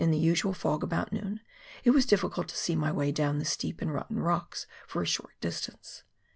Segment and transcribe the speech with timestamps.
[0.09, 1.41] the usual fog about noon,
[1.83, 5.05] it was difficult to see my way down the steep and rotten rocks for a
[5.05, 6.01] short distance.